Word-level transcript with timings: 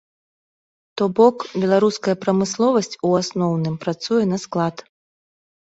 То 1.01 1.07
бок, 1.19 1.37
беларуская 1.65 2.15
прамысловасць 2.23 2.99
у 3.11 3.15
асноўным 3.21 3.75
працуе 3.87 4.23
на 4.33 4.37
склад. 4.47 4.75